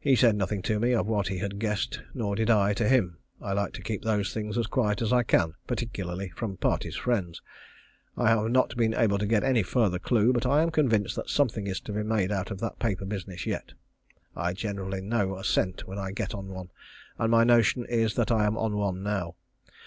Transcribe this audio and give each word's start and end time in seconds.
He 0.00 0.16
said 0.16 0.34
nothing 0.34 0.62
to 0.62 0.80
me 0.80 0.94
of 0.94 1.06
what 1.06 1.28
he 1.28 1.36
had 1.36 1.58
guessed, 1.58 2.00
nor 2.14 2.34
did 2.34 2.48
I 2.48 2.72
to 2.72 2.88
him. 2.88 3.18
I 3.38 3.52
like 3.52 3.74
to 3.74 3.82
keep 3.82 4.00
those 4.02 4.32
things 4.32 4.56
as 4.56 4.66
quiet 4.66 5.02
as 5.02 5.12
I 5.12 5.24
can, 5.24 5.52
particularly 5.66 6.30
from 6.30 6.56
parties' 6.56 6.96
friends. 6.96 7.42
I 8.16 8.30
have 8.30 8.50
not 8.50 8.74
been 8.78 8.94
able 8.94 9.18
to 9.18 9.26
get 9.26 9.44
any 9.44 9.62
further 9.62 9.98
clue, 9.98 10.32
but 10.32 10.46
I 10.46 10.62
am 10.62 10.70
convinced 10.70 11.16
that 11.16 11.28
something 11.28 11.66
is 11.66 11.80
to 11.80 11.92
be 11.92 12.02
made 12.02 12.32
out 12.32 12.50
of 12.50 12.60
that 12.60 12.78
paper 12.78 13.04
business 13.04 13.44
yet. 13.44 13.74
I 14.34 14.54
generally 14.54 15.02
know 15.02 15.36
a 15.36 15.44
scent 15.44 15.86
when 15.86 15.98
I 15.98 16.12
get 16.12 16.34
on 16.34 16.48
one, 16.48 16.70
and 17.18 17.30
my 17.30 17.44
notion 17.44 17.84
is 17.84 18.14
that 18.14 18.30
I 18.32 18.46
am 18.46 18.56
on 18.56 18.78
one 18.78 19.02
now. 19.02 19.34